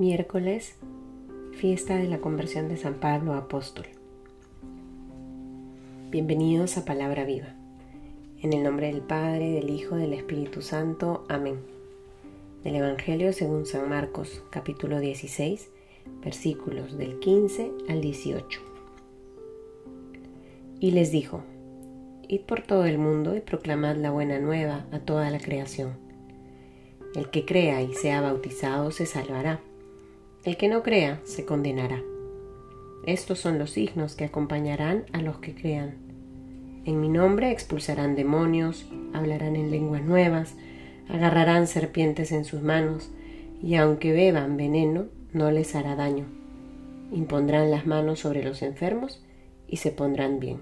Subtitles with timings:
[0.00, 0.76] Miércoles,
[1.52, 3.84] fiesta de la conversión de San Pablo Apóstol.
[6.08, 7.54] Bienvenidos a Palabra Viva.
[8.40, 11.26] En el nombre del Padre, del Hijo, del Espíritu Santo.
[11.28, 11.58] Amén.
[12.64, 15.68] Del Evangelio según San Marcos, capítulo 16,
[16.24, 18.60] versículos del 15 al 18.
[20.80, 21.42] Y les dijo,
[22.26, 25.92] Id por todo el mundo y proclamad la buena nueva a toda la creación.
[27.14, 29.60] El que crea y sea bautizado se salvará
[30.44, 32.02] el que no crea se condenará.
[33.04, 35.96] Estos son los signos que acompañarán a los que crean.
[36.84, 40.54] En mi nombre expulsarán demonios, hablarán en lenguas nuevas,
[41.08, 43.10] agarrarán serpientes en sus manos,
[43.62, 46.26] y aunque beban veneno, no les hará daño.
[47.12, 49.22] Impondrán las manos sobre los enfermos
[49.68, 50.58] y se pondrán bien.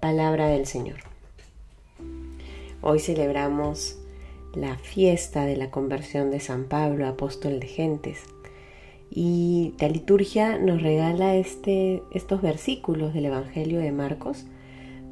[0.00, 0.98] Palabra del Señor.
[2.80, 3.98] Hoy celebramos
[4.56, 8.24] la fiesta de la conversión de San Pablo, apóstol de gentes.
[9.10, 14.46] Y la liturgia nos regala este, estos versículos del Evangelio de Marcos,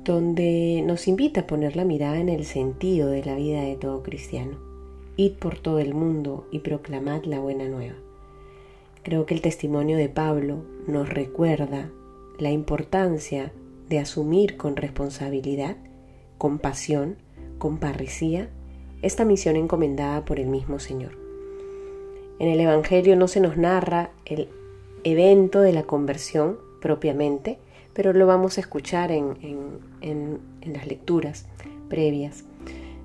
[0.03, 4.03] donde nos invita a poner la mirada en el sentido de la vida de todo
[4.03, 4.59] cristiano.
[5.17, 7.95] Id por todo el mundo y proclamad la buena nueva.
[9.03, 11.91] Creo que el testimonio de Pablo nos recuerda
[12.39, 13.53] la importancia
[13.89, 15.77] de asumir con responsabilidad,
[16.39, 17.17] con pasión,
[17.59, 18.49] con parresía,
[19.05, 21.19] esta misión encomendada por el mismo Señor.
[22.39, 24.49] En el Evangelio no se nos narra el
[25.05, 27.59] evento de la conversión propiamente,
[27.93, 29.37] pero lo vamos a escuchar en,
[30.01, 31.47] en, las lecturas
[31.89, 32.45] previas.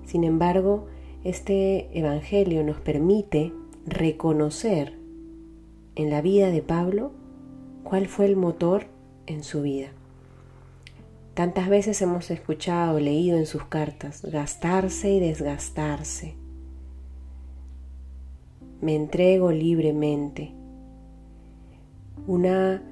[0.05, 0.87] Sin embargo,
[1.23, 3.51] este Evangelio nos permite
[3.85, 4.93] reconocer
[5.95, 7.11] en la vida de Pablo
[7.83, 8.85] cuál fue el motor
[9.27, 9.89] en su vida.
[11.39, 16.35] Tantas veces hemos escuchado, leído en sus cartas, gastarse y desgastarse.
[18.81, 20.51] Me entrego libremente.
[22.27, 22.83] Una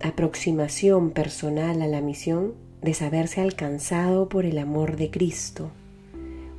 [0.00, 5.72] aproximación personal a la misión de saberse alcanzado por el amor de Cristo,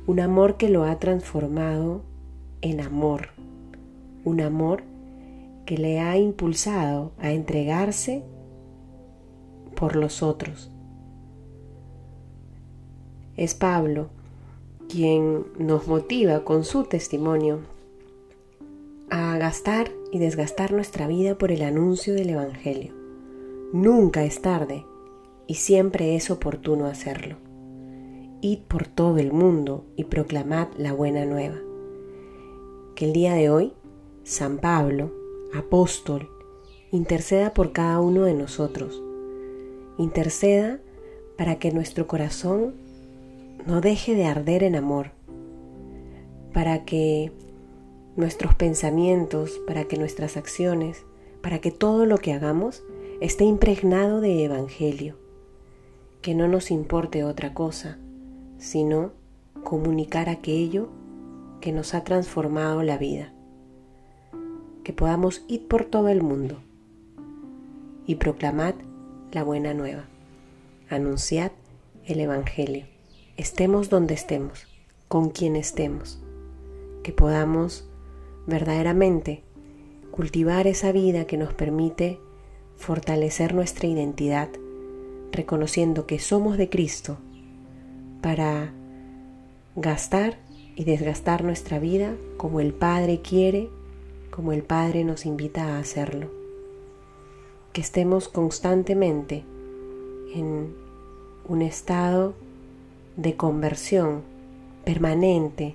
[0.06, 2.02] un amor que lo ha transformado
[2.60, 3.30] en amor,
[4.26, 4.82] un amor
[5.64, 8.24] que le ha impulsado a entregarse
[9.74, 10.71] por los otros,
[13.36, 14.08] es Pablo
[14.88, 17.60] quien nos motiva con su testimonio
[19.10, 22.94] a gastar y desgastar nuestra vida por el anuncio del Evangelio.
[23.72, 24.84] Nunca es tarde
[25.46, 27.36] y siempre es oportuno hacerlo.
[28.42, 31.56] Id por todo el mundo y proclamad la buena nueva.
[32.94, 33.72] Que el día de hoy,
[34.24, 35.12] San Pablo,
[35.54, 36.28] apóstol,
[36.90, 39.02] interceda por cada uno de nosotros.
[39.96, 40.80] Interceda
[41.38, 42.74] para que nuestro corazón
[43.66, 45.12] no deje de arder en amor,
[46.52, 47.32] para que
[48.16, 51.04] nuestros pensamientos, para que nuestras acciones,
[51.40, 52.82] para que todo lo que hagamos
[53.20, 55.16] esté impregnado de evangelio,
[56.20, 57.98] que no nos importe otra cosa,
[58.58, 59.12] sino
[59.64, 60.88] comunicar aquello
[61.60, 63.32] que nos ha transformado la vida,
[64.82, 66.58] que podamos ir por todo el mundo
[68.06, 68.74] y proclamad
[69.30, 70.06] la buena nueva,
[70.90, 71.52] anunciad
[72.04, 72.86] el Evangelio
[73.36, 74.66] estemos donde estemos,
[75.08, 76.20] con quien estemos,
[77.02, 77.88] que podamos
[78.46, 79.42] verdaderamente
[80.10, 82.20] cultivar esa vida que nos permite
[82.76, 84.48] fortalecer nuestra identidad,
[85.30, 87.18] reconociendo que somos de Cristo,
[88.20, 88.72] para
[89.76, 90.38] gastar
[90.76, 93.70] y desgastar nuestra vida como el Padre quiere,
[94.30, 96.30] como el Padre nos invita a hacerlo.
[97.72, 99.44] Que estemos constantemente
[100.34, 100.74] en
[101.48, 102.34] un estado
[103.16, 104.22] de conversión
[104.84, 105.74] permanente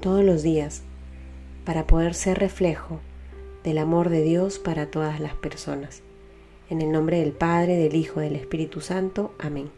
[0.00, 0.82] todos los días
[1.64, 3.00] para poder ser reflejo
[3.64, 6.02] del amor de Dios para todas las personas.
[6.70, 9.34] En el nombre del Padre, del Hijo, del Espíritu Santo.
[9.38, 9.70] Amén.